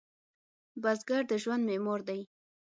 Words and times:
بزګر 0.81 1.23
د 1.31 1.33
ژوند 1.41 1.63
معمار 1.69 2.01
دی 2.07 2.21